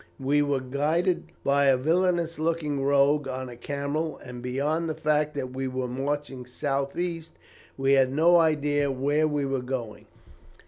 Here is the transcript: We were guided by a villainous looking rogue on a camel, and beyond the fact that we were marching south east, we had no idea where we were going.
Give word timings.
We 0.19 0.41
were 0.41 0.61
guided 0.61 1.31
by 1.43 1.65
a 1.65 1.77
villainous 1.77 2.39
looking 2.39 2.81
rogue 2.83 3.27
on 3.27 3.49
a 3.49 3.55
camel, 3.55 4.17
and 4.17 4.41
beyond 4.41 4.89
the 4.89 4.95
fact 4.95 5.35
that 5.35 5.53
we 5.53 5.67
were 5.67 5.87
marching 5.87 6.47
south 6.47 6.97
east, 6.97 7.33
we 7.77 7.93
had 7.93 8.11
no 8.11 8.37
idea 8.39 8.89
where 8.91 9.27
we 9.27 9.45
were 9.45 9.61
going. 9.61 10.07